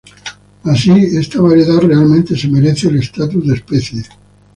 Así, 0.63 0.93
esta 1.15 1.39
variedad 1.41 1.79
realmente 1.79 2.35
se 2.35 2.47
merece 2.47 2.87
el 2.87 2.97
estatus 2.97 3.45
de 3.47 3.53
especie. 3.53 4.01